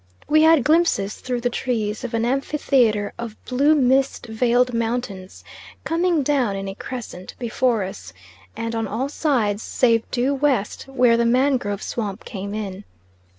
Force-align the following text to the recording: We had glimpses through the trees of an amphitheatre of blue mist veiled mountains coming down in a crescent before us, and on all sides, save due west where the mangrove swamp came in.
We 0.27 0.41
had 0.41 0.63
glimpses 0.63 1.17
through 1.21 1.41
the 1.41 1.51
trees 1.51 2.03
of 2.03 2.15
an 2.15 2.25
amphitheatre 2.25 3.13
of 3.19 3.35
blue 3.45 3.75
mist 3.75 4.25
veiled 4.25 4.73
mountains 4.73 5.43
coming 5.83 6.23
down 6.23 6.55
in 6.55 6.67
a 6.67 6.73
crescent 6.73 7.35
before 7.37 7.83
us, 7.83 8.11
and 8.57 8.73
on 8.73 8.87
all 8.87 9.09
sides, 9.09 9.61
save 9.61 10.09
due 10.09 10.33
west 10.33 10.87
where 10.87 11.17
the 11.17 11.25
mangrove 11.25 11.83
swamp 11.83 12.25
came 12.25 12.55
in. 12.55 12.83